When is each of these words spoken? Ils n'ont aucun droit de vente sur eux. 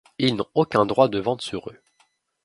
Ils 0.17 0.35
n'ont 0.35 0.47
aucun 0.55 0.87
droit 0.87 1.09
de 1.09 1.19
vente 1.19 1.43
sur 1.43 1.69
eux. 1.69 1.79